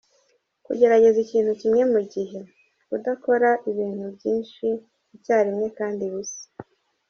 Kugerageza 0.65 1.17
ikintu 1.25 1.51
kimwe 1.61 1.83
mu 1.93 2.01
gihe; 2.13 2.39
kudakora 2.87 3.49
ibintu 3.71 4.05
byinshi 4.15 4.65
icyarimwe 5.15 5.67
kandi 5.77 6.03
bisa. 6.13 6.43